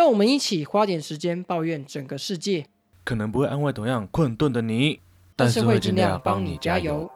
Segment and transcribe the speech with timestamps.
[0.00, 2.64] 让我们一起花点时间抱怨整个世界，
[3.04, 5.00] 可能不会安慰同样困顿的你，
[5.36, 7.10] 但是会尽量帮你加油。。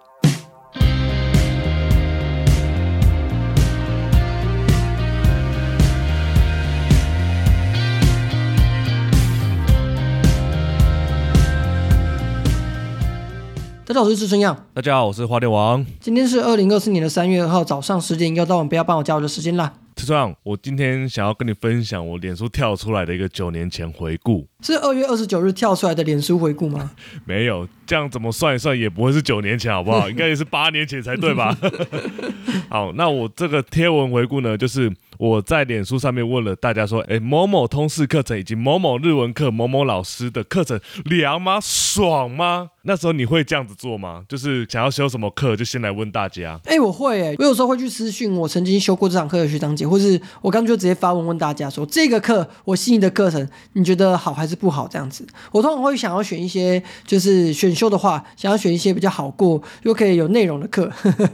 [13.86, 15.86] 大家好，我是志春样，大家好，我是花店王。
[16.00, 19.72] 今天是二零二四年的三月二号早上十点，又到我们不要帮我加油的时间啦。
[20.42, 24.46] 我今天想要跟你分享我脸书跳出来的一个九年前回顾。
[24.72, 26.90] 是二月二十九日跳出来的脸书回顾吗？
[27.26, 30.08] 没有，这样怎么算一算也不会是九年前，好不好？
[30.10, 31.56] 应该也是八年前才对吧？
[32.70, 41.58] 好，那我这个贴文回顾呢，就是我在脸书上面问了大家说，哎，某某通识课程以及某某日文课某某老师的课程凉吗？
[41.60, 42.70] 爽吗？
[42.86, 44.24] 那时候你会这样子做吗？
[44.28, 46.58] 就是想要修什么课，就先来问大家。
[46.64, 54.86] 哎、我会哎、我有时候会去私讯我曾经修过这堂课的学长姐，或是我刚就直接发文问大家说，这个课我心仪的课程，你觉得好还是不好？
[54.88, 60.90] 这样子，我通常会想要选一些，就是选修的话，想要选一些比较好过又可以有内容的课。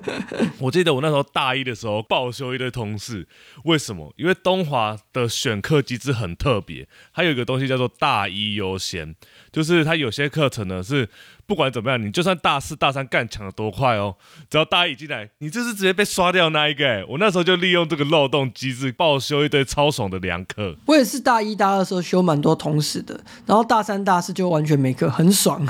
[0.59, 3.27] 我记得我那时候大一的时候报修一堆同事，
[3.65, 4.13] 为什么？
[4.17, 9.15] 因为东华的选课机制很特别，它有一个东西叫做大一优先，
[9.53, 11.09] 就是它有些课程呢是
[11.51, 14.15] 不管怎么样，你就算大四大三干抢的多快哦，
[14.49, 16.87] 只要大一进来，你就是直接被刷掉那一个。
[16.89, 20.77] 哎，我那时候就利用这个漏洞机制报修一堆超爽的良课。
[20.87, 25.67] 我也是大一、大二的时候修蛮多同时的，然后大三、大四就完全没课，很爽。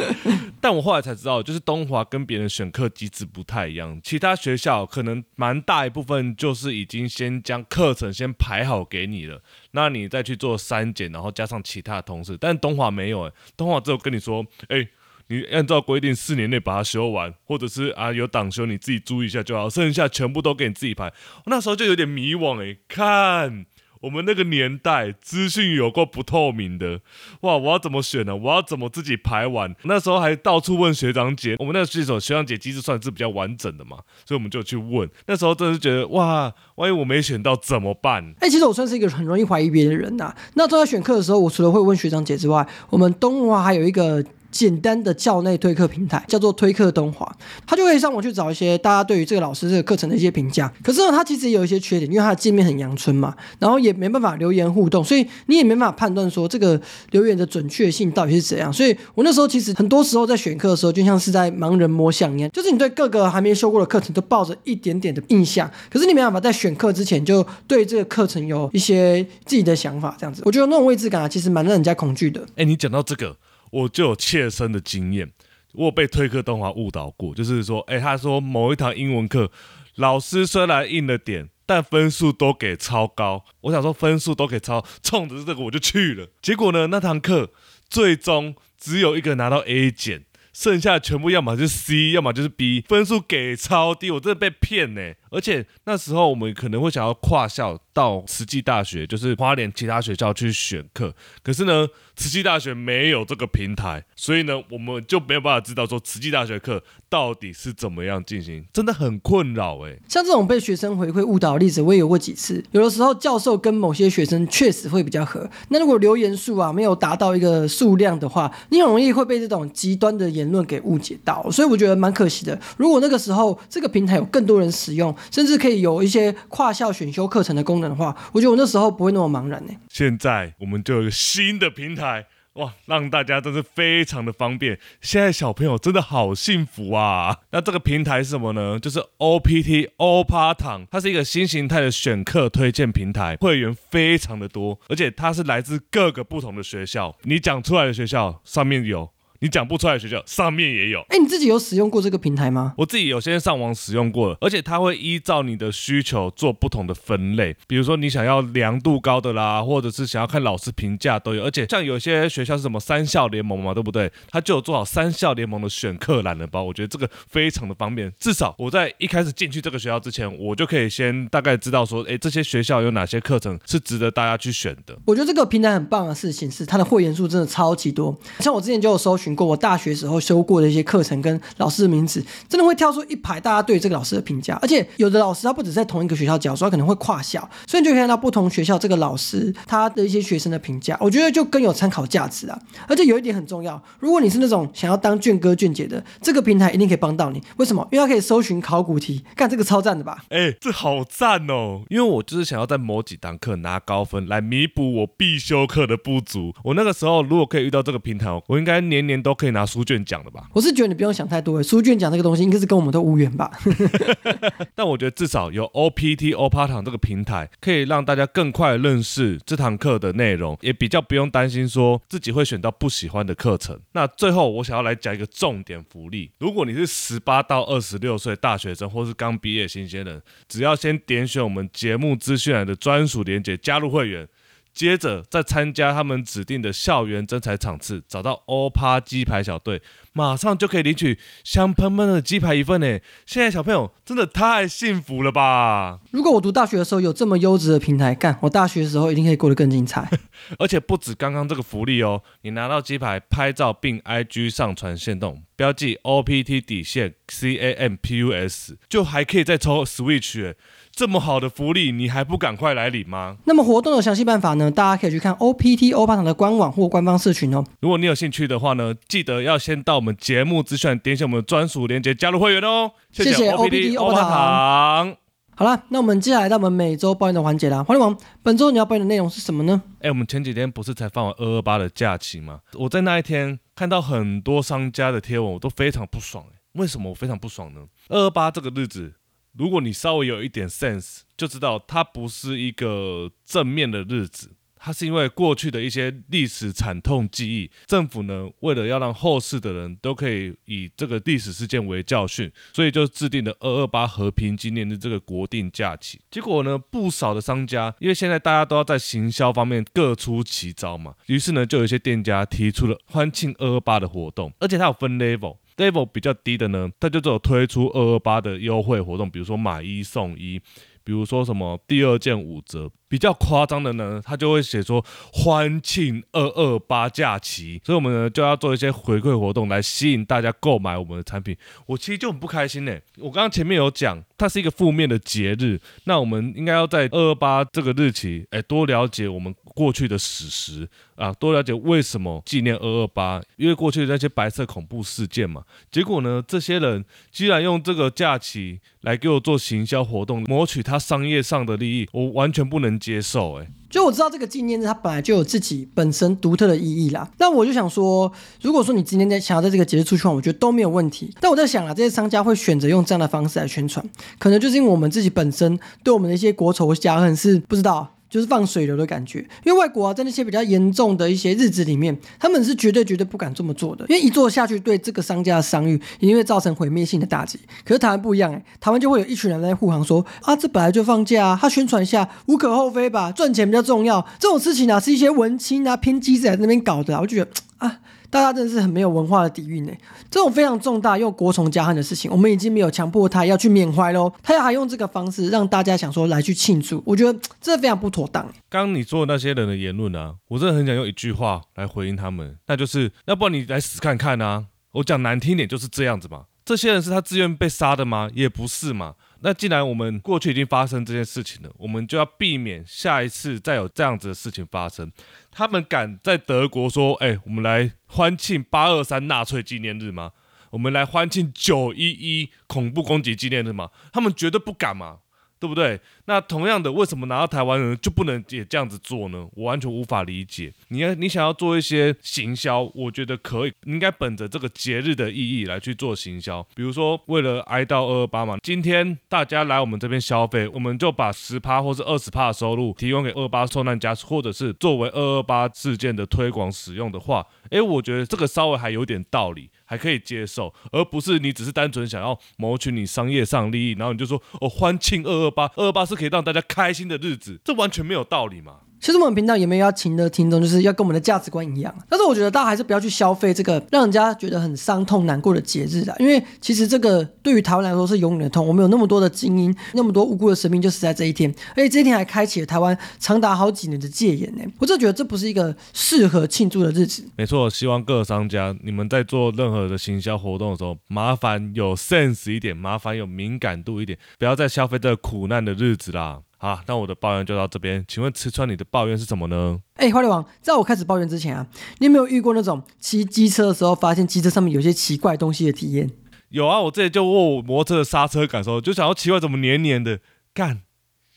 [0.60, 12.36] 但我后来才知道，就是东华跟别人选课机制不太一样，其他学校可能蛮大一部分就是已经先将课程先排好给你了，那你再去做删减，然后加上其他的同事。
[12.38, 14.86] 但东华没有、欸，东华只有跟你说，哎、
[15.28, 21.12] 你按照规定四年内把它修完，或者是啊有党修你自己注意一下就好，剩下全部都给你自己排。
[21.46, 23.66] 那时候就有点迷惘哎、看
[24.02, 27.00] 我们那个年代资讯有够不透明的，
[27.42, 27.56] 哇！
[27.56, 28.34] 我要怎么选呢？
[28.34, 29.72] 我要怎么自己排完？
[29.84, 35.08] 那时候还到处问学长姐，我们那个这种学长姐机制算是比较完整的嘛，所以我们就去问。
[35.26, 38.34] 那时候真的是觉得哇，万一我没选到怎么办？
[38.40, 47.34] 哎、其实我算是一个很容易怀疑别人的人呐、那都在选课的时候，我除了会问学长姐之外，我们东华还有一个简单的校内推课平台，叫做推课东华，
[47.66, 50.72] 他就可以上网去找一些大家对于这个老师这个课程的一些评价。
[50.84, 56.80] 可是呢，它其实也有一些缺点，因为它的界面很阳春嘛，然后也没办法留言互动，所以你也没办法判断说这个
[57.12, 58.70] 留言的准确性到底是怎样。
[58.70, 72.44] 所以我那时候其实很多时候在选课的时候，就像是在盲人摸象一样，就是你对各个还没修过的课程都抱着一点点的印象，可是你没办法在选课之前就对这个课程有一些自己的想法，这样子，我觉得那种位置感啊，其实蛮让人家恐惧的。
[72.56, 73.36] 哎、你讲到这个，
[73.72, 75.32] 我就有切身的经验，
[75.72, 79.50] 我有被推课动画误导过，就是说，哎、他说某一堂英文课，
[79.96, 83.44] 老师虽然硬了点，但分数都给超高。
[83.62, 86.28] 我想说分数都给超，冲着这个我就去了。
[86.40, 87.50] 结果呢，那堂课
[87.88, 90.24] 最终只有一个拿到 A 减。
[90.52, 95.14] 剩下全部要么就是 C，要么就是 B，分数给超低，我真的被骗呢。
[95.32, 109.96] 而且那时候我们可能会想要跨校到慈济大学，就是花莲其他学校去选课，可是呢，慈济大学没有这个平台，所以呢，我们就没有办法知道说慈济大学课到底是怎么样进行，真的很困扰哎。
[110.08, 112.62] 像这种被学生回馈误导的例子，我也有过几次。
[112.70, 122.58] 有的时候教授跟某些学生确实会比较合，那如果留言数啊没有达到一个数量的话，你很容易会被这种极端的言论给误解到，所以我觉得蛮可惜的。
[122.76, 132.26] 如果那个时候这个平台有更多人使用，甚至可以有一些跨校选修课程的功能的话，我觉得我那时候不会那么茫然呢、现在我们就有一个新的平台。
[132.56, 134.78] 哇，让大家真是非常的方便。
[135.00, 137.38] 现在小朋友真的好幸福啊！
[137.50, 138.78] 那这个平台是什么呢？
[138.78, 147.16] 就是 OPT 欧趴堂，它是一个新形态的选课推荐平台，会员非常的多，而且它是来自各个不同的学校。
[147.22, 149.08] 你讲出来的学校上面有，
[149.42, 151.00] 你讲不出来的学校上面也有。
[151.08, 152.74] 哎，你自己有使用过这个平台吗？
[152.78, 161.42] 我自己有先上网使用过了，而且它会依照你的需求做不同的分类，比如说你想要良度高的啦，或者是想要看老师评价都有。
[161.42, 164.12] 而且像有些学校是什么三校联盟嘛，对不对？
[164.30, 168.12] 它就有做好三校联盟的选课懒人包，我觉得这个非常的方便。
[168.20, 174.96] 至少我在一开始进去这个学校之前，我就可以先大概知道说，诶，这些学校有哪些课程是值得大家去选的。
[175.04, 178.16] 我觉得这个平台很棒的事情是它的会员数真的超级多。
[178.38, 184.58] 像我之前就有搜寻寻过我大学时候修过的一些课程跟老师的名字，真的会跳出一排大家对这个老师的评价。
[184.60, 192.60] 而且有的老师他不止在同一个学校教，所以他可能会跨校，所以你就可以看到不同学校这个老师他的一些学生的评价，我觉得就更有参考价值啊。
[192.86, 197.42] 而且有一点很重要，如果你是那种想要当卷哥卷姐的，这个平台一定可以帮到你。
[197.56, 197.88] 为什么？
[197.90, 200.24] 因为它可以搜寻考古题，干这个超赞的吧？
[200.28, 201.80] 哎、这好赞哦！
[201.88, 206.52] 因为我就是想要在某几堂课拿高分，来弥补我必修课的不足。
[206.64, 210.48] 我那个时候如果可以遇到这个平台，我应该年年都可以拿书卷奖的吧？
[210.52, 213.50] 我是觉得你不用想太多，书卷奖这个东西应该是跟我们都无缘吧。
[214.74, 223.78] 但我觉得至少有 OPT OPA 堂这个平台，可以让大家更快地认识这堂课的内容，也比较不用担心说自己会选到不喜欢的课程。
[223.92, 234.26] 那最后我想要来讲一个重点福利：如果你是十八到二十六岁大学生，或是刚毕业新鲜人，只要先点选我们节目资讯栏的专属连接加入会员。
[234.72, 239.82] 接着再参加他们指定的校园征才场次，找到欧趴鸡排小队，
[240.12, 242.98] 马上就可以领取香喷喷的鸡排一份呢！
[243.26, 246.00] 现在小朋友真的太幸福了吧！
[246.10, 250.08] 如果我读大学的时候有这么优质的平台，干我大学的时候一定可以过得更精彩。
[250.58, 260.54] 而且不止刚刚这个福利哦，你拿到鸡排拍照并 IG 上传线动，标记 OPT 底线 CAMPUS，就还可以再抽 Switch 哎！
[260.94, 263.38] 这么好的福利，你还不赶快来领吗？
[263.46, 264.70] 那么活动的详细办法呢？
[264.70, 267.64] 大家可以去看 OPT 欧巴堂的官网或官方社群哦。
[267.80, 272.92] 如果你有兴趣的话呢，记得要先到我们节目资讯点选我们的专属链接加入会员哦。
[273.10, 275.16] 谢谢谢 OPT 欧巴堂。
[275.54, 277.84] 好了，那我们接下来到我们每周抱怨的环节啦。
[277.84, 279.82] 黄立王，本周你要抱怨的内容是什么呢？
[280.00, 282.60] 哎、我们前几天不是才放完二二八的假期吗？
[282.74, 287.80] 我在那一天看到很多商家的贴文，我都非常不爽、哎，为什么我非常不爽呢？
[288.08, 289.12] 二二八这个日子，
[289.56, 294.52] 如果你稍微有一点 sense，就知道它不是一个正面的日子。
[294.84, 306.20] 它是因为过去的一些历史惨痛记忆，政府呢为了要让后世的人都可以以这个历史事件为教训，所以就制定了二二八和平纪念日这个国定假期。
[306.32, 315.58] 结果呢，不少的商家因为现在大家都要在行销方面各出奇招嘛，于是呢，就有一些店家提出了欢庆二二八的活动，而且它有分 level。
[315.76, 320.60] Level 比较低的呢，它就只有推出二二八的优惠活动，比如说买一送一，
[321.04, 322.90] 比如说什么第二件五折。
[323.12, 325.04] 比较夸张的呢，他就会写说
[325.34, 331.54] 欢庆二二八假期，所以我们呢就要做一些回馈活动来吸引大家购买我们的产品。
[331.84, 332.98] 我其实就很不开心呢。
[333.18, 345.62] 我刚刚前面有讲，它是一个负面的节日，那我们应该要在二二八这个日期，哎，多了解我们过去的史实啊，多了解为什么纪念二二八，因为过去的那些白色恐怖事件嘛。
[345.90, 353.60] 结果呢，这些人居然用这个假期来给我做行销活动，谋取他商业上的利益，我完全不能接受。
[353.60, 357.30] 哎，就我知道这个纪念日它本来就有自己本身独特的意义啦。
[357.38, 361.34] 那我就想说，如果说你今天在想要在这个节日出去玩，我觉得都没有问题。
[361.40, 364.04] 但我在想啊，这些商家会选择用这样的方式来宣传，
[364.38, 368.16] 可能就是因为我们自己本身对我们的一些国仇家恨是不知道。
[368.32, 377.60] 就是放水流的感觉，因为外国啊，在那些比较严重的一些日子里面，他们是绝对绝对不敢这么做的，因为一做下去，对这个商家的商誉一定会造成毁灭性的打击。
[377.84, 384.26] 可是台湾不一样哎、台湾就会有一群人在护航说啊，这本来就放假啊，他宣传一下无可厚非吧，赚钱比较重要。
[384.38, 387.98] 这种事情啊，是一些文青啊偏激仔在那边搞的啊，我就觉得啊。
[388.32, 389.92] 大家真的是很没有文化的底蕴呢。
[390.30, 398.50] 这种非常重大又国仇家恨的事情，我们已经没有强迫他要去缅怀喽，他要还用这个方式让大家想说来去庆祝，我觉得这非常不妥当。
[398.70, 404.64] 刚你说的那些人的言论啊，我真的很想用一句话来回应他们，那就是要不然你来死看看啊！
[404.92, 406.44] 我讲难听点就是这样子嘛。
[406.64, 408.30] 这些人是他自愿被杀的吗？
[408.32, 409.14] 也不是嘛。
[409.44, 415.10] 那既然我们过去已经发生这件事情了，我们就要避免下一次再有这样子的事情发生。
[415.50, 420.30] 他们敢在德国说：“哎、我们来欢庆八二三纳粹纪念日吗？
[420.70, 425.18] 我们来欢庆九一一恐怖攻击纪念日吗？”他们绝对不敢嘛，
[425.62, 426.00] 对不对？
[426.24, 429.46] 那同样的，为什么拿到台湾人就不能也这样子做呢？
[429.54, 430.72] 我完全无法理解。
[430.88, 436.60] 你要你想要做一些行销，我觉得可以，你应该本着这个节日的意义来去做行销。
[436.74, 449.70] 比如说，为了哀悼二二八嘛，今天大家来我们这边消费，我们就把十趴或是二十趴的收入提供给二八受难家属，或者是作为二二八事件的推广使用的话，诶，我觉得这个稍微还有点道理。
[449.92, 458.76] 还可以接受，而不是你只是单纯想要谋取你商业上利益，然后你就说哦欢庆二二八，二二八是可以让大家开心的日子，这完全没有道理嘛。
[459.02, 461.92] 其实我们频道也没有要请的听众，就是要跟我们的价值观一样。
[462.08, 468.64] 但是我觉得大家还是不要去消费这个让人家觉得很伤痛难过的节日啊，因为其实这个对于台湾来说是永远的痛。
[468.64, 474.62] 我们有那么多的精英，那么多无辜的生命就死在这一天，而且这一天还开启了台湾长达好几年的戒严呢。
[474.78, 477.24] 我真的觉得这不是一个适合庆祝的日子。
[477.36, 486.42] 没错，希望各商家你们在做任何的行销活动的时候，麻烦有 sense 一点，麻烦有敏感度一点，不要再消费这苦难的日子啦。
[486.62, 488.04] 好，那我的抱怨就到这边。
[488.06, 489.80] 请问吃穿，你的抱怨是什么呢？
[489.96, 491.66] 哎，花莲王，在我开始抱怨之前啊，
[491.98, 496.08] 你有没有遇过那种骑机车的时候，发现机车上面有些奇怪东西的体验？
[496.50, 500.20] 有啊，我这里就握摩托车的刹车感受，就想要奇怪怎么黏黏的，
[500.54, 500.82] 干。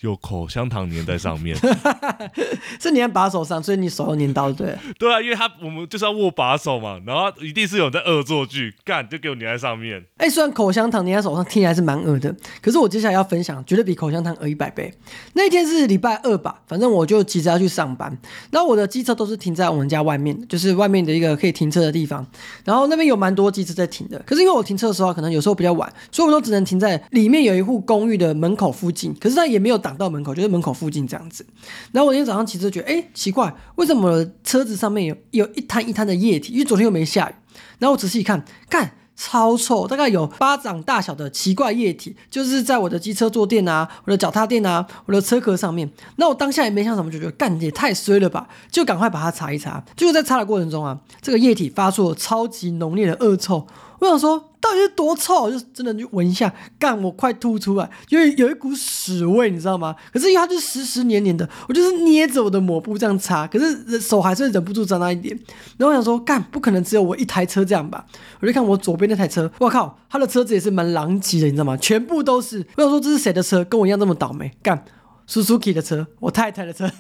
[0.06, 1.58] 有口香糖粘在上面，
[2.80, 4.76] 是粘把手上，所以你手要粘到对。
[5.00, 10.04] 对啊，因为他我们就是要握把手嘛，然后一定是有在恶作剧，干就给我粘在上面。
[10.18, 14.94] 哎，虽然口香糖粘在手上听起来是蛮恶的，可是我接下来要分享绝对比口香糖恶一百倍。
[15.34, 18.16] 那一天是礼拜二吧，反正我就急着要去上班，
[18.52, 22.24] 然后我的机车都是停在我们家外面，就是外面的一个可以停车的地方，
[22.64, 24.22] 然后那边有蛮多机车在停的。
[24.24, 29.95] 可是因为我停车的时候可能有时候比较晚，所以我都只能停在里面有一户公寓的门口附近，可是它也没有挡。
[29.96, 31.46] 到门口就是门口附近这样子，
[31.92, 36.54] 然后我今天早上骑车觉得，哎，奇怪，为什么车子上面有有一滩一滩的液体？
[36.54, 37.34] 因为昨天又没下雨。
[37.80, 45.90] 然后我仔细一看，看超臭，大概有巴掌大小的奇怪液体，就是在我的机车坐垫啊、我的脚踏垫啊、我的车壳上面。
[46.18, 49.84] 那我当下也没想什么，就觉得干也太衰了吧，就赶快把它擦一擦。
[49.96, 53.66] 结果在擦的过程中啊，这个液体发出了超级浓烈的恶臭。
[54.00, 55.50] 我想说，到底是多臭？
[55.50, 59.96] 就真的就闻一下，干我快吐出来，因为有一股屎味，你知道吗？
[60.12, 65.38] 可是因为它就是湿湿黏黏的，我就是捏着我的抹布这样擦，可是手还是忍不住沾到一点。
[65.78, 68.06] 然后我想说，干不可能只有我一台车这样吧？
[68.40, 71.78] 我就看我左边那台车，我靠，他的车子也是蛮狼藉的，你知道吗？
[71.78, 72.66] 全部都是。
[72.76, 73.64] 我想说这是谁的车？
[73.64, 74.52] 跟我一样这么倒霉？
[74.62, 74.84] 干
[75.28, 76.90] ，Suzuki 的车，我太太的车。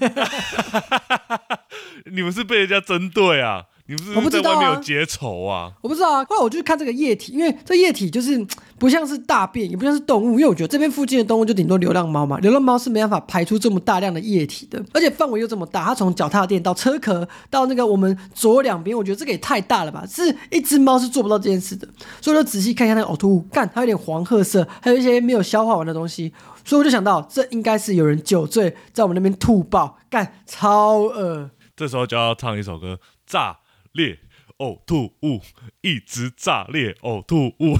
[2.11, 3.63] 你们是被人家针对啊？
[3.87, 5.71] 你不是在外面有结仇啊？
[5.81, 6.25] 我不知道啊。
[6.27, 8.43] 后来我就去看这个液体，因为这液体就是
[8.79, 10.31] 不像是大便，也不像是动物。
[10.31, 20.03] 因为我觉得这边附近的动物就顶多流浪猫嘛，流浪猫是没办法排出这么大量的液体的，而且范围又这么大，它从脚踏垫到车壳到那个我们左两边，我觉得这个也太大了吧？
[20.09, 21.87] 是一只猫是做不到这件事的。
[22.19, 26.33] 所以我就仔细看一下那个呕吐物，干，它有点黄褐色，还有一些没有消化完的东西。
[26.65, 31.51] 所以我就想到，这应该是有人酒醉在我们那边吐爆，干，超恶。
[31.75, 33.59] 这时候就要唱一首歌，炸。
[33.95, 34.19] 裂
[34.57, 35.41] 呕吐物，
[35.81, 37.79] 一直炸裂呕吐物，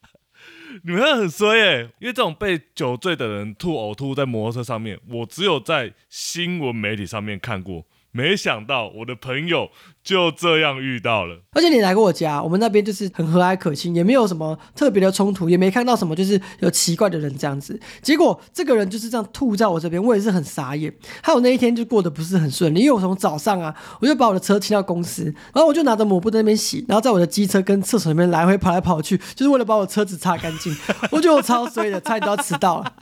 [0.84, 1.90] 你们很衰耶！
[1.98, 7.86] 因为这种被酒醉的人吐呕吐在摩托车上面，我只有在新闻媒体上面看过。
[8.12, 9.70] 没想到我的朋友
[10.02, 17.78] 就这样遇到了，而且你来过我家，我们那边就是很和蔼可亲，也没有什么特别的冲突，也没看到什么就是有奇怪的人这样子。
[18.02, 20.92] 结果这个人就是这样吐在我这边，我也是很傻眼。
[21.22, 25.24] 还有那一天就过得不是很顺利，因为我从早上啊，我就把我的车停到公司，
[25.54, 30.74] 然后我就拿着抹布在那边洗，然后在我的机车跟厕所里面来回跑来跑去，就是为了把我车子擦干净。
[31.12, 32.92] 我觉得我超衰的，差点都要迟到了。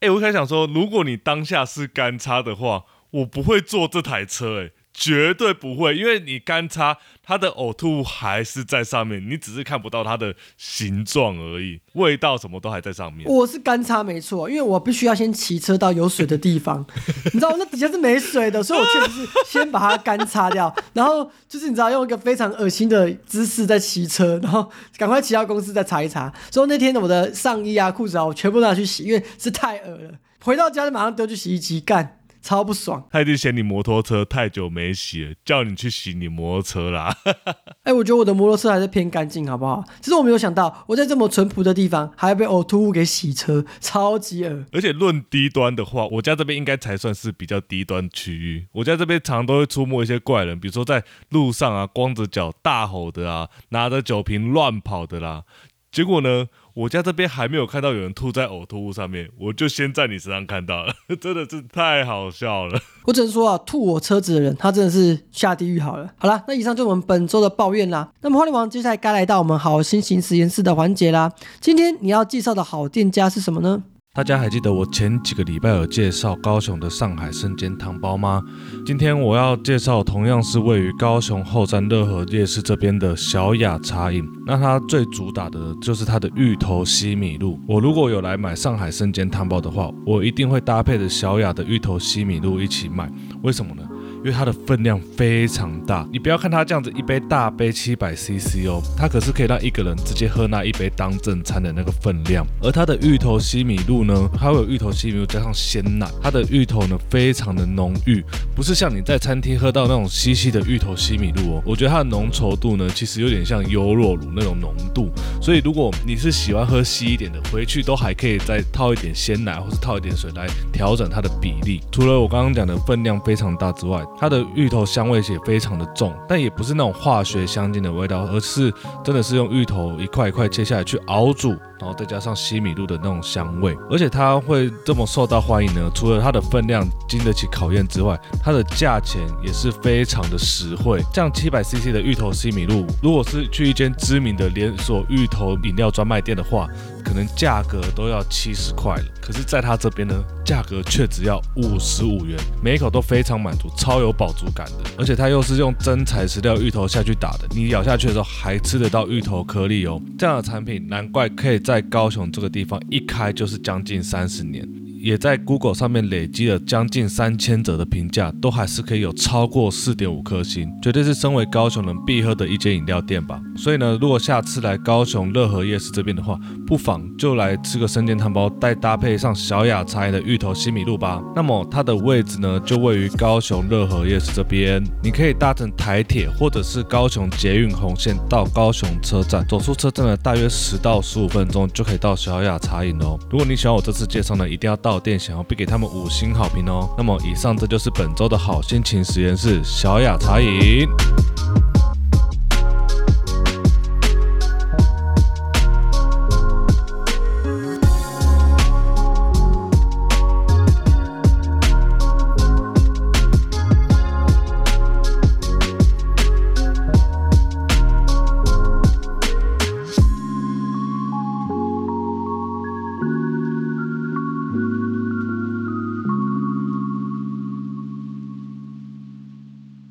[0.00, 2.84] 哎，我开始想说，如果你当下是干擦的话。
[3.10, 13.26] 我不会坐这台车，哎，绝对不会，因为你干擦，它的呕吐物还是在上面，你只是看不到它的形状而已，味道什么都还在上面。
[13.26, 16.84] 我是干擦没错，因为我必须要先骑车到有水的地方，
[17.32, 26.30] 你知道那底下是没水的，所以我确实是先把它干擦掉， 然后就是你知道用一个非常恶心的姿势在骑车，然后赶快骑到公司再擦一擦。
[26.50, 30.10] 所以那天我的上衣啊、裤子啊，我全部拿去洗，因为是太恶了。
[30.40, 32.17] 回到家就马上丢去洗衣机干。
[32.48, 37.14] 超不爽，他一定嫌你摩托车太久没洗了，叫你去洗你摩托车啦。
[37.84, 39.84] 哎，我觉得我的摩托车还是偏干净，好不好？
[40.00, 44.64] 只是我没有想到，我在这么淳朴的地方，还要被呕吐物给洗车，超级恶。
[44.72, 48.66] 而且论低端的话，我家这边应该才算是比较低端区域。
[48.72, 55.44] 我家这边常都会出没一些怪人，比如说在路上啊，光着脚大吼的啊，拿着酒瓶乱跑的啦。
[55.90, 56.46] 结果呢？
[56.78, 62.80] 我家这边还没有看到有人吐在呕吐物上面，我就先在你身上看到了， 真的是太好笑了。
[63.04, 66.08] 我只能说啊，吐我车子的人，他真的是下地狱好了。
[66.18, 68.08] 好了，那以上就是我们本周的抱怨啦。
[68.20, 71.32] 那么花莲王接下来该来到我们好心情实验室的环节啦。
[71.58, 73.82] 今天你要介绍的好店家是什么呢？
[74.18, 78.42] 大家还记得我前几个礼拜有介绍高雄的上海生煎汤包吗？
[78.84, 84.28] 今天我要介绍同样是位于高雄后山乐和夜市这边的小雅茶饮。
[84.44, 87.60] 那它最主打的就是它的芋头西米露。
[87.68, 93.08] 我如果有来买上海生煎汤包的话，我一定会搭配着小雅的芋头西米露一起买。
[93.44, 93.88] 为什么呢？
[94.18, 96.06] 因为它的分量非常大。
[96.12, 102.46] 你不要看它这样子一杯大杯七百 CC 哦，它可是可以让一个人直接喝那一杯当正餐的那个分量。
[102.62, 111.62] 而它的芋头西米露呢，它会有芋头西米露加上鲜奶，它的芋头呢非常的浓郁，不是像你在餐厅喝到那种稀稀的芋头西米露哦。
[111.64, 115.10] 我觉得它的浓稠度呢，其实有点像优酪乳那种浓度。
[115.40, 121.80] 所以如果你是喜欢喝稀一点的，回去都还可以再套一点鲜奶，或是套一点水来调整它的比例。
[121.92, 128.72] 除了我刚刚讲的分量非常大之外，它的芋头香味也非常的重，但也不是那种化学香精的味道，而是
[129.04, 131.54] 真的是用芋头一块一块切下来去熬煮。
[131.80, 135.90] 然后再加上西米露的那种香味，而且它会这么受到欢迎呢？
[135.94, 141.00] 除了它的分量经得起考验之外，它的价钱也是非常的实惠。
[141.14, 146.68] 像七百 CC 的芋头西米露，如果是去一间知名的连锁芋头饮料专卖店的话，
[147.04, 149.04] 可能价格都要七十块了。
[149.22, 154.90] 可是在它这边呢，价格却只要五十五元，每一口都非常满足，超有饱足感的。
[154.98, 160.00] 而且它又是用真材实料芋头下去打的，你咬下去的时候还吃得到芋头颗粒哦。
[160.18, 161.58] 这样的产品，难怪可以。
[161.68, 164.66] 在高雄这个地方一开就是将近三十年。
[165.00, 173.40] 也在 Google 上面累积了将近三千者的评价，都还是可以有超过四点五颗星，绝对是身为高雄人必喝的一间饮料店吧。
[173.56, 181.22] 所以呢，如果下次来高雄乐和夜市这边的话，不妨就来吃个生煎汤包，再搭配上小雅茶饮的芋头西米露吧。
[181.36, 193.16] 那么它的位置呢，就位于高雄乐和夜市这边，你可以搭乘台铁或者是高雄捷运红线到高雄车站，走出车站呢，大约十到十五分钟就可以到小雅茶饮哦。
[193.30, 194.87] 如果你喜欢我这次介绍呢，一定要到。
[194.88, 196.88] 到店想要必给他们五星好评哦。
[196.96, 200.88] 那么以上这就是本周的好心情实验室小雅茶饮。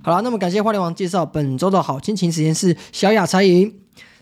[0.08, 3.70] 好了，那么感谢花莲王介绍本周的好心情实验室小雅茶饮。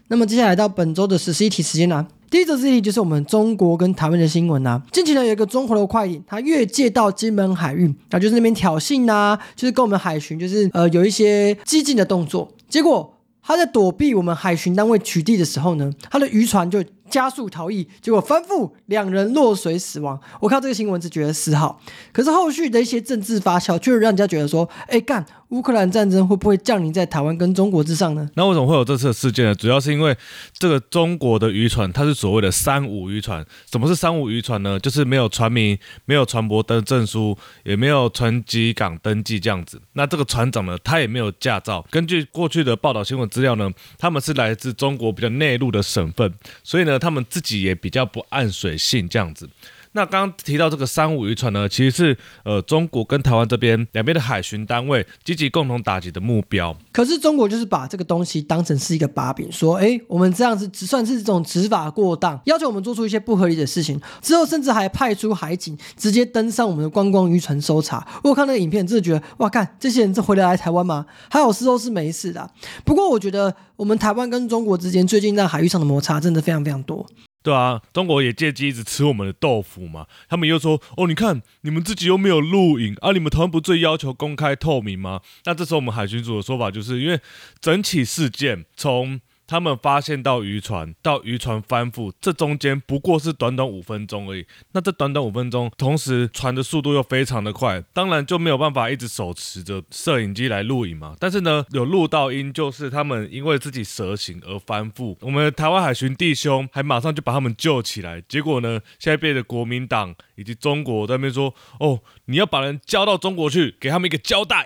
[0.08, 2.04] 那么接下来到本周的十一题时间啦。
[2.27, 4.82] 第一则事题就是我们中国跟台湾的新闻呐。
[4.92, 12.51] 近期呢有一个中国的快艇，它越界到金门海域，那就是那边挑衅呐，就是跟我们海巡就是呃有一些激进的动作。
[12.68, 13.13] 结果
[13.44, 16.84] 他在躲避我们海巡单位取缔的时候呢，他的渔船就。
[17.08, 20.20] 加速逃逸，结果翻覆，两人落水死亡。
[20.42, 21.80] 我看到这个新闻只觉得死好，
[22.12, 25.24] 可是后续的一些政治发酵，却让人家觉得说，哎干。
[25.56, 28.30] 乌克兰战争会不会降临在台湾跟中国之上呢？
[28.34, 29.56] 那为什么会有这次事件呢？
[29.56, 30.14] 主要是因为
[30.52, 33.44] 这个中国的渔船，它是所谓的三无渔船。
[33.72, 34.78] 什么是三无渔船呢？
[34.78, 39.82] 就是没有船名、没有船舶登证书，也没有船籍港登记这样子。
[39.94, 41.86] 那这个船长呢，他也没有驾照。
[41.90, 46.34] 根据过去的报道新闻资料呢，他们是来自中国比较内陆的省份，
[46.66, 49.50] 所以呢，他们自己也比较不按水性这样子。
[49.96, 56.75] 那刚刚提到这个三五渔船呢，其实是呃中国跟台湾这边两边的海巡单位积极共同打击的目标。
[56.92, 63.98] 可是中国就是把这个东西当成是一个把柄，说哎，我们这样子只算是这种执法过当，要求我们做出一些不合理的事情。
[64.22, 68.05] 之后甚至还派出海警直接登上我们的观光渔船搜查。
[68.22, 71.05] 我看那个影片，真的觉得哇，看这些人这回得来台湾吗？
[71.29, 72.51] 还好事都是没事的。
[72.84, 77.05] 不过我觉得我们台湾跟中国之间最近在海域上的摩擦真的非常非常多。
[77.46, 80.08] 对啊，中国也借机一直吃我们的豆腐嘛。
[80.27, 87.20] 他们又说：“哦，你看你们自己又没有录影啊，你们台湾不最要求公开透明吗？”那这时候我们海巡组的说法就是，因为
[87.62, 89.22] 整起事件从。
[89.48, 94.46] 他们发现到渔船，到渔船翻覆，这中间不过是短短五分钟而已。
[94.72, 101.16] 那这短短五分钟，同时船的速度又非常的快，当然就没有办法一直手持着摄影机来录影嘛。
[101.20, 105.16] 但是呢，有录到音，就是他们因为自己蛇行而翻覆。
[105.22, 108.22] 我们台湾海巡弟兄还马上就把他们救起来。
[108.27, 114.66] 结果呢，现在被的国民党以及中国在那边说：“哦，你要把人交到中国去，给他们一个交代。”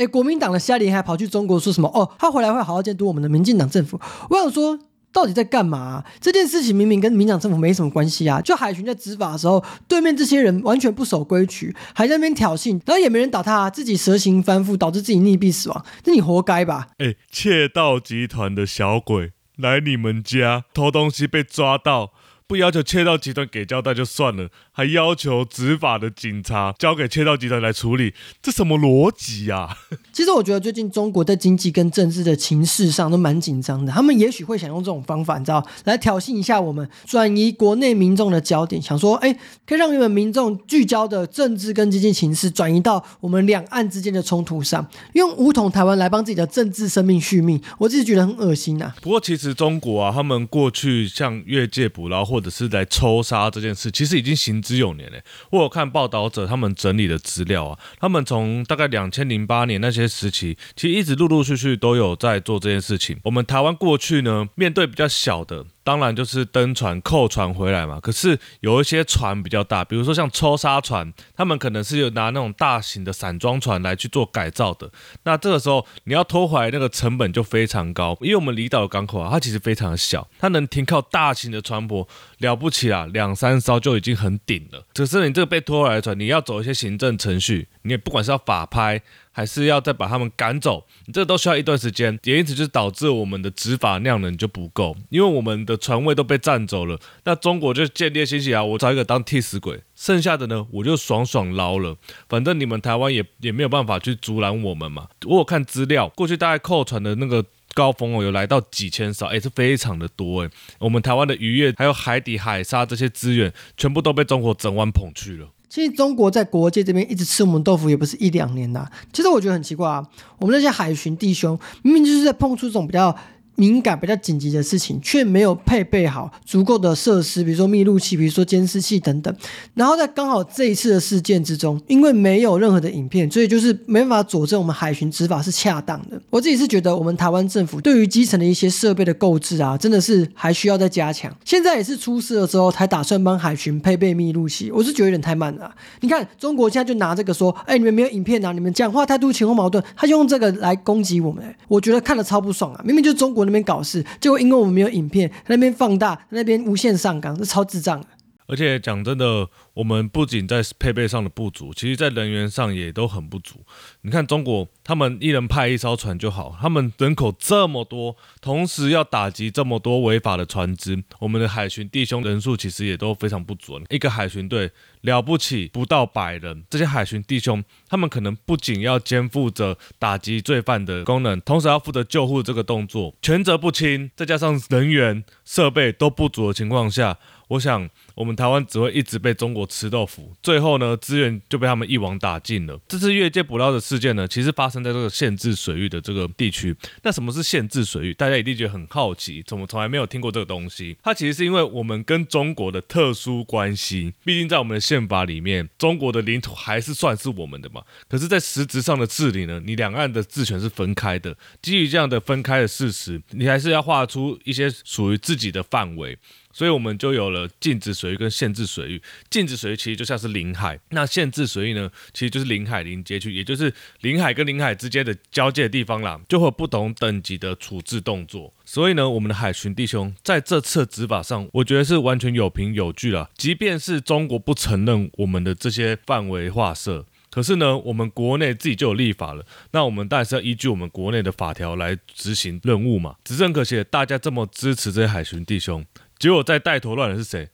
[0.00, 1.86] 哎，国民党的夏林还跑去中国说什么？
[1.88, 4.00] 哦，他回来会好好监督我们的民进党政府。
[4.30, 4.78] 我想说，
[5.12, 6.02] 到底在干嘛？
[6.22, 8.40] 这件事情明明跟民党政府没什么关系啊！
[8.40, 16.86] 就海巡在执法的时候，对面这些人完全不守规矩，还在那边挑衅，然后也没人打他，自己蛇形翻覆，导致自己溺毙死亡，那你活该吧？
[16.96, 22.12] 哎，窃盗集团的小鬼来你们家偷东西被抓到。
[22.46, 24.48] 不要求窃盗集团给交代就算了，
[24.80, 29.76] 还要求执法的警察交给窃盗集团来处理，这什么逻辑啊？
[30.10, 39.30] 其实我觉得最近中国在经济跟政治的情势上都蛮紧张的，他们也许会想用这种方法，你知道，来挑衅一下我们，转移国内民众的焦点，想说，哎，
[39.66, 48.94] 可以让你们民众聚焦的政治跟经济情势转移到我们两岸之间的冲突上，用武统台湾来帮自己的政治生命续命，我自己觉得很恶心呐。
[49.02, 55.22] 不过其实中国啊，他们过去像越界捕捞或者是来抽杀这件事，其实已经行之有年嘞。
[55.50, 63.18] 我有看报道者他们整理的资料啊，他们从大概两千零八年那些时期，其实一直陆陆续续都有在做这件事情。
[63.24, 65.66] 我们台湾过去呢，面对比较小的。
[65.82, 67.98] 当然就是登船、扣船回来嘛。
[68.00, 74.90] 可是有一些船比较大，比如说像抽沙船，他们可能是有拿那种大型的散装船来去做改造的。
[75.24, 78.16] 那这个时候你要拖回来，那个成本就非常高。
[78.20, 82.06] 因为我们离岛的港口啊，它其实非常的小，它能停靠大型的船舶
[82.38, 84.84] 了不起啊，两三艘就已经很顶了。
[84.92, 89.02] 只是你这个被拖回来的船，你要走一些行政程序，你也不管是要法拍。
[89.32, 96.98] 还是要再把他们赶走，这都需要一段时间，也因此就是导致我们的执法量能就不够，因为我们的船位都被占走了。
[97.24, 101.96] 那中国就建立信息啊，我找一个当替死鬼，剩下的呢我就爽爽捞了，
[102.28, 105.08] 反正你们台湾也也没有办法去阻拦我们嘛。
[105.26, 110.50] 我有看资料，过去大概扣船的那个高峰哦，有来到几千艘，哎，是非常的多哎。
[110.80, 115.46] 我们台湾的渔业还有海底海沙这些资源，全部都被中国整完捧去了。
[115.70, 118.90] 其实中国在国界这边一直吃我们豆腐，也不是一两年了。
[119.10, 120.06] 其实我觉得很奇怪啊，
[120.38, 123.16] 我们那些海巡弟兄，明明就是在碰触这种比较。
[123.56, 129.34] 敏感比较紧急的事情，却没有配备好足够的设施，比如说密录器，比如说监视器等等。
[129.74, 136.18] 然后在刚好这一次的事件之中，因为没有任何的影片，所以就是没办法佐证我们海巡执法是恰当的。
[136.30, 141.30] 我自己是觉得，我们台湾政府对于基层的一些设备的购置啊，真的是还需要再加强。
[141.44, 145.70] 现在也是出事了之后才打算帮海巡配备密录器，我是觉得有点太慢了。
[146.00, 151.44] 你看中国现在就拿这个说，哎，你们没有影片啊，你们讲话态度前后矛盾，他就用这个来攻击我们。
[151.68, 153.39] 我觉得看了超不爽啊，明明就是中国。
[153.44, 158.04] 那边搞事，结果因为我们没有影片，那边放大，那边无限上纲，这超智障。
[158.46, 159.48] 而且讲真的。
[159.74, 163.64] 我们不仅在配备上的不足，其实在人员上也都很不足。
[164.02, 173.80] 你看中国，他们一人派一艘船就好，他们人口这么多，同时要打击这么多违法的船只，我们的海巡弟兄人数其实也都非常不足。
[173.88, 187.16] 一个海巡队了不起不到百人，这些海巡弟兄，他们可能不仅要肩负着打击罪犯的功能，同时要负责救护这个动作，权责不清，再加上人员设备都不足的情况下，
[187.48, 189.59] 我想我们台湾只会一直被中国。
[189.60, 192.78] 我吃豆腐，最后呢，资源就被他们一网打尽了。
[192.88, 196.74] 这次越界捕捞的事件呢，其实发生在这个限制水域的这个地区。
[197.02, 198.14] 那什么是限制水域？
[198.14, 200.96] 大家一定觉得很好奇，怎么从来没有听过这个东西？
[201.02, 207.82] 它其实是因为我们跟中国的特殊关系，毕竟在我们的宪法里面，中国的领土还是算是我们的嘛。
[208.08, 211.36] 可是，在实质上的治理呢，你两岸的治权是分开的。
[211.60, 216.16] 基于这样的分开的事实，你还是要画出一些属于自己的范围。
[216.52, 219.02] 所以我们就有了禁止水域跟限制水域。
[219.28, 228.52] 禁止水域其实就像是领海，那限制水域呢，其实就是领海临街区，也就是领海跟领海之间的交界的地方啦，就会有不同等级的处置动作。
[228.64, 233.30] 所以呢，我们的海巡弟兄在这次执法上，我觉得是完全有凭有据了。
[233.36, 243.16] 即便是中国不承认我们的这些范围划设，可是呢，我们国内自己就有立法了，那我们当然是要依据我们国内的法条来执行任务嘛。
[243.24, 245.84] 只是很可惜，大家这么支持这些海巡弟兄。
[246.20, 247.48] 结果在带头乱的是谁？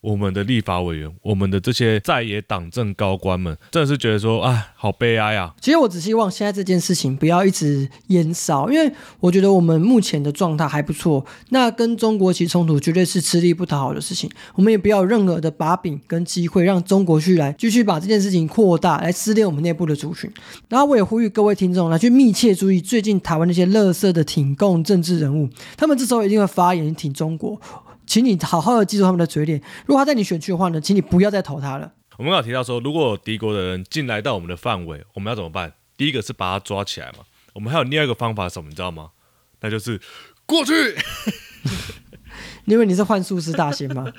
[0.00, 5.54] 我们的立法委员，我们的这些在野党政高官们，真的是觉得说，哎，好悲哀啊！
[5.60, 11.24] 其实我只希望现在这件事情不要一直延烧，因为我觉得我们目前的状态还不错。
[11.50, 20.28] 那跟中国起冲突绝对是吃力不讨好的事情，我们也不要有任何的把柄跟机会让中国去来继续把这件事情扩大，来撕裂我们内部的族群。
[20.68, 27.60] 然后我也呼吁各位听众来去密切注意最近台湾那些乐色的挺共政治人物，他们这时候一定会发言挺中国。
[28.12, 29.58] 请你好好的记住他们的嘴脸。
[29.86, 31.90] 如果他在你选区的话呢，请你不要再投他了。
[32.18, 35.72] 我们刚提到说，如果有敌国的人进来到我们的范围，我们要怎么办？
[35.96, 37.20] 第一个是把他抓起来嘛。
[37.54, 38.68] 我们还有另外一个方法什么？
[38.68, 39.12] 你知道吗？
[39.62, 39.98] 那就是
[40.44, 40.72] 过去。
[42.66, 44.12] 因为你是幻术师大仙吗？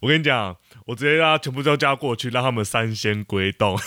[0.00, 0.56] 我跟你讲。
[0.84, 3.78] 我直接让他全部都加过去，让他们三仙归洞。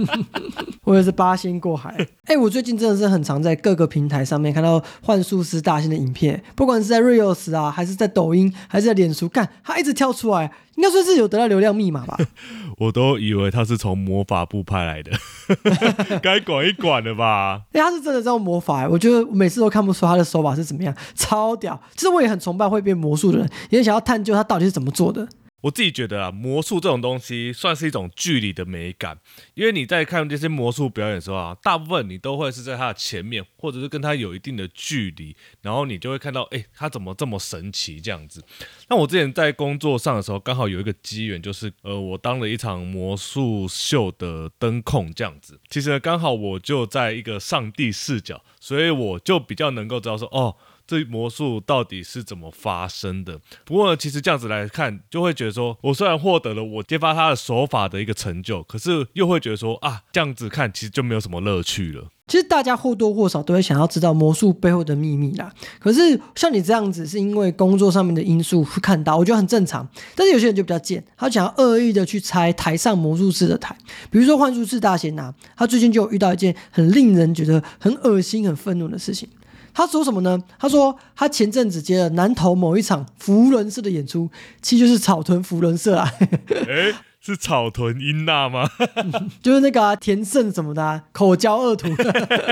[0.84, 1.96] 我也是八仙过海。
[2.26, 12.18] 哎，我最近真的是很常在各个平台上面看到幻术师大仙的影片，不管是在 Reels 啊，还是在抖音，还是在脸书，看他一直跳出来，应该算是有得到流量密码吧。
[12.78, 15.12] 我都以为他是从魔法部派来的，
[16.20, 17.62] 该管一管了吧？
[17.72, 21.80] 哎，他是真的知道魔法，我觉得每次都看不出他的手法是怎么样，超屌。
[21.94, 25.28] 其实我也很崇拜会变魔术的人，也想要探究他到底是怎么做的。
[25.64, 29.18] 我自己觉得啊，魔术这种东西算是一种距离的美感，
[29.54, 38.44] 因为你在看这些魔术表演的时候啊，大部分你都会是在他的前面，或者是跟他有一定的距离，然后你就会看到，哎，他怎么这么神奇这样子。
[38.88, 45.58] 那我之前在工作上的时候，刚好有一个机缘，就是呃，我当了一场魔术秀的灯控这样子。
[45.70, 50.54] 其实刚好我就在一个上帝视角，所以我就比较能够知道说，哦。
[50.86, 53.40] 这魔术到底是怎么发生的？
[53.64, 62.08] 不过呢，其实这样子来看，就会觉得说，我虽然获得了我揭发他的手法的一个成就，可是又会觉得说，啊，这样子看其实就没有什么乐趣了。
[62.26, 65.52] 其实大家或多或少都会想要知道魔术背后的秘密啦。
[65.78, 69.86] 可是像你这样子，是因为工作上面的因素看到，我觉得很正常。
[70.14, 73.76] 但是有些人就比较贱，他想要恶意的去拆台上魔术师的台。
[74.10, 79.28] 比如说幻术师大贤呐，他最近就有遇到一件很令人觉得很恶心、很愤怒的事情。
[79.74, 80.38] 他说什么呢？
[80.58, 84.30] 他说他前阵子接了南投某一场福伦社的演出，
[84.62, 86.10] 其实就是草屯福伦社啊。
[86.48, 88.68] 哎，是草屯英娜吗？
[89.42, 91.88] 就是那个田胜什么的口交恶徒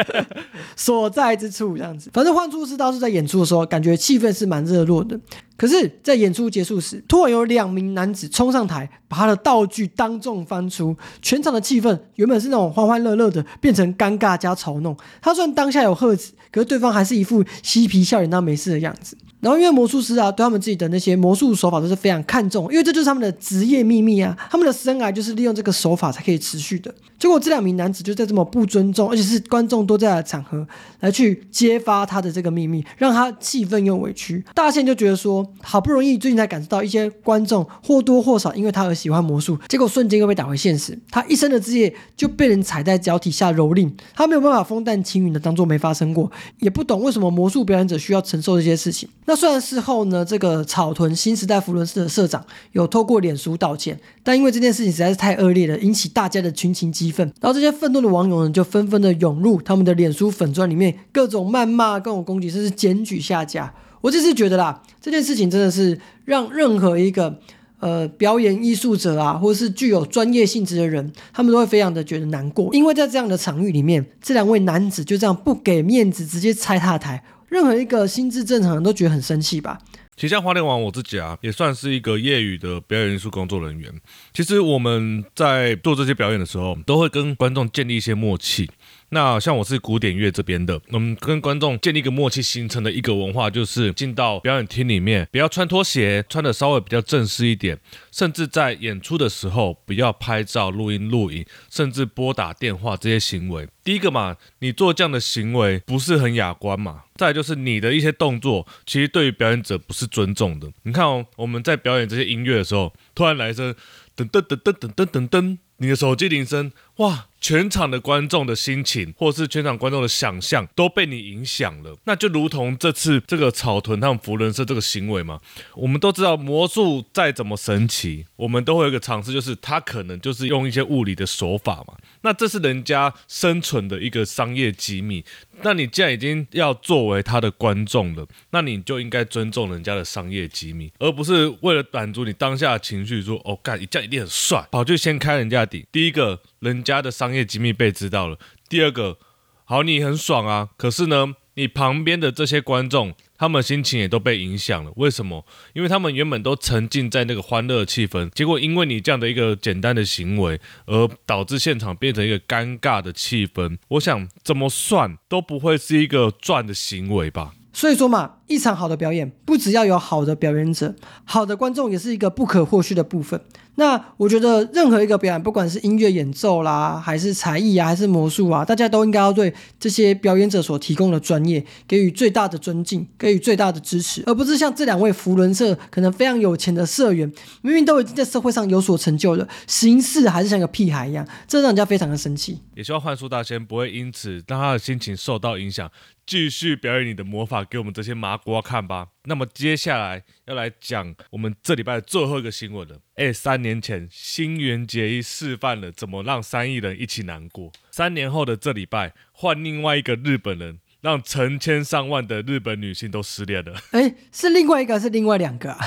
[0.74, 2.10] 所在之处，这样子。
[2.12, 5.18] 反正幻术师倒是在演出的时候，感觉气氛是蛮热络的。
[5.62, 14.96] 可是，在演出结束时，突然有两名男子冲上台，把他的道具当众翻出，全场的气氛原本是那种欢欢乐乐的，变成尴尬加嘲弄。
[15.20, 19.16] 他虽然当下有喝止，可是对方还是一副嬉皮笑脸当没事的样子。
[19.42, 26.94] 然后，因为魔术师啊，对他们自己的那些魔术手法都是非常看重，因为这就是他们的职业秘密啊，他们的生涯就是利用这个手法才可以持续的。
[27.18, 30.64] 结果，这两名男子就在这么不尊重，而且是观众都在的场合
[31.00, 34.44] 来去揭发他的这个秘密，让他气愤又委屈。
[34.54, 49.08] 大线就觉得说，好不容易最近才感受到一些观众或多或少因为他而喜欢魔术，结果瞬间又被打回现实，他一生的职业就被人踩在脚底下蹂躏，他没有办法风淡轻云的当做没发生过，也不懂为什么魔术表演者需要承受这些事情。
[49.36, 63.72] 虽然事后呢，这个草屯新时代福伦社的社长有透过脸书道歉，但因为这件事情实在是太恶劣了，引起大家的群情激愤，然后这些愤怒的网友呢，就纷纷的涌入他们的脸书粉钻里面，各种谩骂、各种攻击，甚至检举下架。
[64.00, 67.38] 我只是觉得啦，这件事情真的是让任何一个
[67.78, 77.22] 呃表演艺术者啊，或者是具有专业性质的人，他们都会非常的觉得难过，因为在这样的场域里面，这两位男子就这样不给面子，直接拆他的台。
[77.52, 79.78] 任何一个心智正常人都觉得很生气吧。
[80.16, 83.92] 其实像花莲王我自己啊，也算是一个业余的表演艺术工作人员。
[84.32, 88.70] 其实我们在做这些表演的时候，都会跟观众建立一些默契。
[89.14, 97.78] 那像我是古典乐这边的，我们跟观众建立一个默契，形成的一个文化，就是进到表演厅里面，不要穿拖鞋，穿的稍微比较正式一点，
[98.10, 103.68] 甚至在演出的时候，不要拍照、录音、录影，甚至拨打电话这些行为。
[103.84, 107.02] 第一个嘛，你做这样的行为不是很雅观嘛。
[107.16, 110.72] 再就是你的一些动作，其实对于表演者不是尊重的。
[110.84, 113.74] 你看哦，我们在表演这些音乐的时候，突然来一声
[114.16, 116.72] 噔噔噔噔噔噔噔噔，你的手机铃声，
[117.02, 117.26] 哇！
[117.42, 121.98] 全场的观众的心情，或是全场观众的想象，都被你影响了。
[122.04, 125.40] 那就如同这次这个草屯他们福伦社这个行为嘛，
[125.74, 131.96] 我们都知道魔术再怎么神奇，我们都会有一个尝试，就是他可能就是用一些物理的手法嘛。
[132.20, 135.24] 那这是人家生存的一个商业机密。
[135.62, 145.84] 那你既然已经要作为他的观众了，那你就应该尊重人家的商业机密，而不是为了满足你当下的情绪，说哦干，你这样一定很帅，跑去先开人家的底。
[145.90, 146.40] 第一个。
[146.62, 148.38] 人家的商业机密被知道了。
[148.68, 149.18] 第二个，
[149.64, 154.92] 好，你很爽啊，可是呢，你旁边的这些观众，他们心情也都被影响了。
[154.94, 155.44] 为什么？
[155.74, 163.76] 因为他们原本都沉浸在那个欢乐气氛，结果因为你这样的一个简单的行为，而导致现场变成一个尴尬的气氛。
[163.88, 167.52] 我想怎么算都不会是一个赚的行为吧。
[167.74, 173.40] 所以说嘛，一场好的表演，不只要有好的表演者，好的观众也是一个不可或缺的部分。
[173.76, 192.60] 那我觉得任何一个表演，不管是音乐演奏啦，还是才艺啊，还是魔术啊，大家都应该要对这些表演者所提供的专业给予最大的尊敬，给予最大的支持，而不是像这两位福伦社可能非常有钱的社员，明明都已经在社会上有所成就了，行事还是像个屁孩一样，这让人家非常的生气。
[192.74, 195.90] 也希望幻术大仙不会因此让他的心情受到影响，
[196.26, 199.08] 继续表演你的魔法给我们这些麻瓜看吧。
[199.24, 203.00] 那么接下来要来讲我们这礼拜最后一个新闻了。
[203.14, 207.72] 哎，三年前新垣结衣示范了怎么让三亿人一起难过。
[207.90, 213.74] 三年后的这礼拜，换另外一个日本人，让成千上万的日本女性都失恋了。
[213.92, 215.78] 哎，是另外一个，是另外两个啊？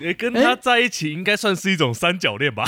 [0.00, 2.64] 哎，跟他在一起应该算是一种三角恋吧？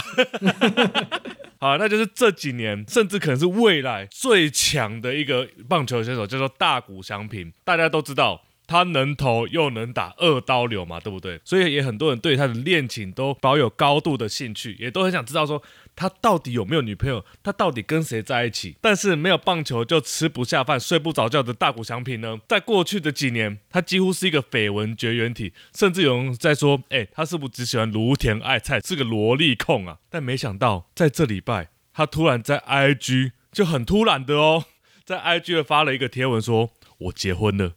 [1.61, 7.53] 好，那就是这几年，甚至可能是未来最强的一个棒球选手，叫做大谷翔平。
[7.63, 8.43] 大家都知道。
[8.65, 11.39] 他能投又能打二刀流嘛，对不对？
[11.45, 15.63] 所以也很多人对他的恋情都保有高度的兴趣，也都很想知道说
[15.95, 18.77] 他到底有没有女朋友，他到底跟谁在一起。
[18.81, 29.99] 但是没有棒球就吃不下饭、睡不着觉的大谷翔平呢，在过去的几年，他几乎是一个绯闻绝缘体，甚至有人在说，哎，他是不是只喜欢芦田爱菜，是个萝莉控啊？
[30.09, 34.65] 但没想到在这礼拜，他突然在 IG 就很突然的哦，
[35.05, 37.75] 在 IG 发了一个贴文说，我结婚了。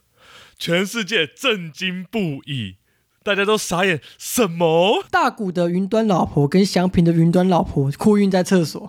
[0.58, 2.76] 全世界震惊不已，
[3.26, 4.00] 大家都傻眼。
[4.16, 5.04] 什么？
[5.10, 8.88] 大谷的云端老婆跟祥平的云端老婆哭晕在厕所，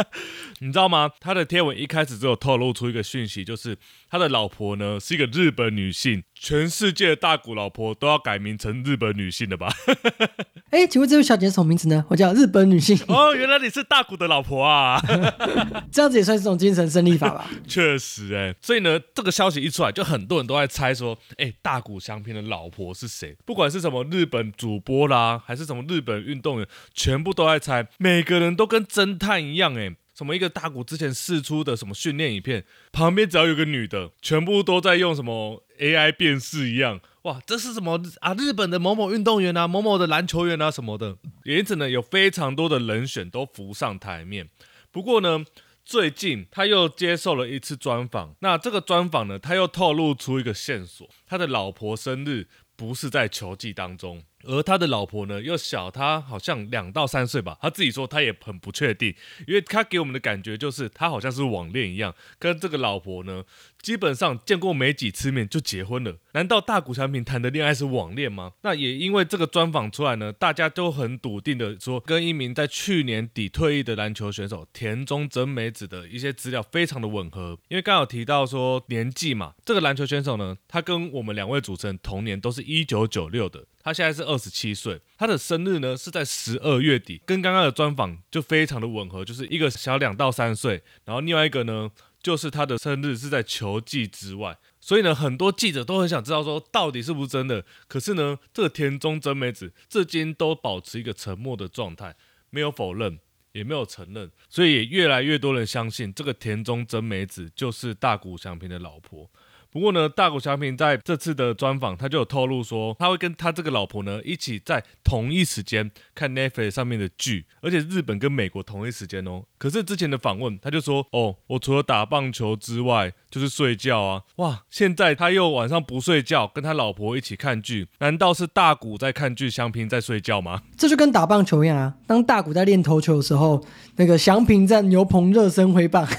[0.60, 1.10] 你知道吗？
[1.20, 3.76] 他的贴文一开始只有透露出一个讯息，就是
[4.14, 6.22] 他的老婆呢是一个日本女性。
[6.34, 9.74] 全世界的大谷老婆都要改名成日本女性了吧？
[10.70, 12.04] 哎，请问这位小姐什么名字呢？
[12.08, 12.96] 我叫日本女性。
[13.08, 15.00] 哦，原来你是大谷的老婆啊！
[15.90, 17.50] 这样子也算是种精神胜利法吧？
[17.66, 23.36] 确实，哎，所以呢，这个消息一出来，就很多人都在猜说，哎，大谷翔平的老婆是谁？
[23.44, 27.88] 不管是什么日本主播啦，还是什么日本运动员，全部都在猜。
[27.98, 29.96] 每个人都跟侦探一样，哎。
[30.14, 38.32] 什么一个大谷之前试出的什么训练影片，旁边只要有个女的，全部都在用什么 AI 辨识一样，哇，这是什么啊？
[38.34, 44.48] 日本的某某运动员啊，某某的篮球员啊什么的，因此呢，有非常多的人选都浮上台面。
[44.92, 45.44] 不过呢，
[45.84, 52.46] 最近他又接受了一次专访，那这个专访呢，他又透露出一个线索，他的老婆生日
[52.76, 54.22] 不是在球季当中。
[54.46, 57.58] 而他的老婆呢，又小他好像两到三岁吧。
[57.60, 59.14] 他自己说他也很不确定，
[59.46, 63.44] 因为他给我们的感觉就是他好像是网恋一样，跟这个老婆呢。
[63.84, 68.52] 基本上见过没几次面就结婚了，难道大谷翔平谈的恋爱是网恋吗？
[68.62, 77.58] 那也因为这个专访出来呢，大家都很笃定的说，跟一名在去年底退役的篮球选手田中真美子的一些资料非常的吻合。
[77.68, 91.92] 因为刚好提到说年纪嘛，这个篮球选手呢，他跟我们两位主持人同年，都是一九九六的，他现在是二十七岁，他的生日呢是在十二月底，跟刚刚的专访就非常的吻合，就是一个小两到三岁，然后另外一个呢。
[92.24, 97.62] 就是他的生日是在球季之外，所以呢，很多记者都很想知道说到底是不是真的。
[97.86, 102.16] 可是呢，这个田中真美子至今都保持一个沉默的状态，
[102.48, 103.18] 没有否认，
[103.52, 109.30] 也没有承认，所以也越来越多人相信这个田中真美子就是大谷翔平的老婆。
[109.74, 119.42] 不过呢，大谷翔平在这次的专访，他就有透露说，他会跟他这个老婆呢一起在同一时间看 Netflix 上面的剧，而且日本跟美国同一时间哦。
[119.58, 124.22] 可是之前的访问，他就说，哦，我除了打棒球之外，就是睡觉啊。
[124.36, 130.62] 哇，现在他又晚上不睡觉，跟他老婆一起看剧，难道是大谷在看剧，祥平在睡觉吗？
[130.78, 136.06] 这就跟打棒球一样啊，当大谷在练投球的时候，那个祥平在牛棚热身挥棒。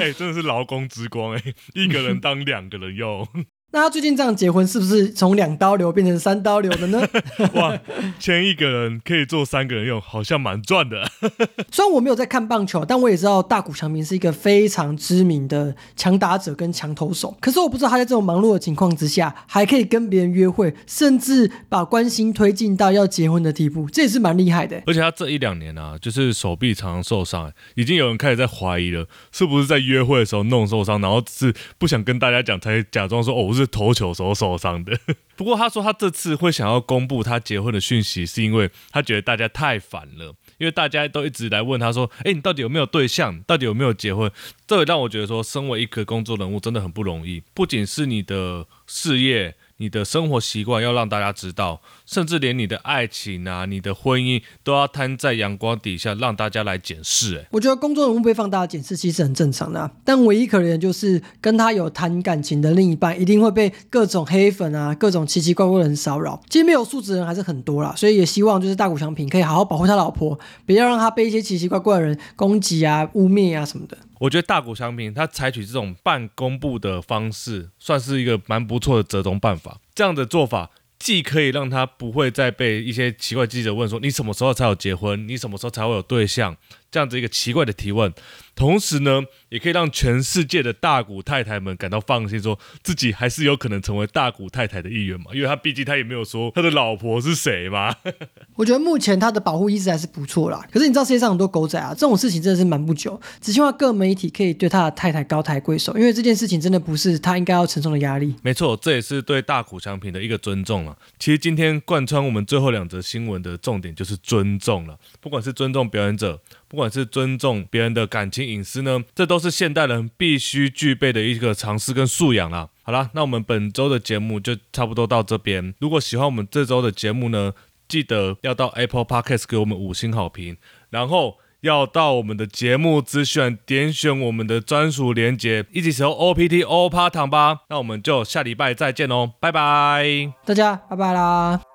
[0.00, 1.42] 哎，真的是劳工之光哎，
[1.74, 3.26] 一个能当两个人用。
[3.72, 7.00] 那他最近这样结婚，是不是从两刀流变成三刀流了呢？
[7.54, 7.78] 哇，
[8.18, 11.08] 签一个人可以做三个人用，好像蛮赚的。
[11.70, 17.36] 虽然我没有在看棒球，但我也知道大谷翔平是一个非常知名的强打者跟强投手。
[17.40, 24.82] 可是我不知道他在这种忙碌的情况之下，还可以跟别人约会，甚至把关心推进到要结婚的地步，这也是蛮厉害的。
[24.88, 33.59] 而且他这一两年啊，就是手臂常常受伤，已经有人开始在怀疑了，是不是在约会的时候弄受伤，然后是不想跟大家讲，才假装说哦，我是。
[33.60, 34.98] 是投球时受伤的。
[35.36, 43.40] 不过他说他这次会想要公布他结婚的讯息，是因为他觉得大家太烦了，因为大家都一直来问他说：“哎，你到底有没有对象？
[43.42, 44.30] 到底有没有结婚？”
[44.66, 49.54] 这也让我觉得说，身为一个工作人物真的很不容易，不仅是你的事业。
[49.80, 57.38] 你的生活习惯要让大家知道，甚至连你的爱情啊、你的婚姻都要摊在阳光底下，让大家来检视。
[57.38, 66.38] 哎，我觉得公众人物被放大检视其实很正常的，但唯一可怜的就是跟他有谈感情的另一半，一定会被各种黑粉啊、各种奇奇怪怪的人骚扰。
[66.50, 73.96] 其实没有素质的人还是很多啦，所以也希望就是大谷翔平可以好好保护他老婆，不要让他被一些奇奇怪怪的人攻击啊、污蔑啊什么的。
[74.20, 79.80] 我觉得大谷翔平他采取这种半公布的方式，算是一个蛮不错的折中办法。
[79.94, 80.70] 这样的做法。
[81.00, 86.54] 既可以让他不会再被一些奇怪记者问说你什么时候才有结婚，你什么时候才会有对象
[86.90, 88.12] 这样子一个奇怪的提问，
[88.54, 97.94] 同时呢，也可以让全世界的大股太太们感到放心，说自己还是有可能成为大股太太的一员嘛，因为他毕竟他也没有说他的老婆是谁嘛。
[98.56, 100.66] 我觉得目前他的保护意识还是不错啦。
[100.70, 108.34] 可是你知道世界上很多狗仔啊，这种事情真的是瞒不久，只希望各媒体可以对他的太太高抬贵手，因为这件事情真的不是他应该要承受的压力。
[108.42, 110.96] 没错，这也是对大股商品的一个尊重了。
[111.18, 116.40] 其实今天贯穿我们最后两则新闻的重点就是尊重了，不管是尊重表演者。
[116.70, 122.68] 不管是尊重别人的感情隐私呢，这都是现代人必须具备的一个常识跟素养啦。
[122.82, 125.74] 好啦，那我们本周的节目就差不多到这边。
[125.80, 127.52] 如果喜欢我们这周的节目呢，
[127.88, 130.56] 记得要到 Apple Podcast 给我们五星好评，
[130.90, 137.60] 然后要到我们的节目资讯点选我们的专属连接，一起使用 OPT 欧趴糖吧。
[137.68, 140.32] 那我们就下礼拜再见哦，拜拜。
[140.44, 141.69] 大家拜拜啦。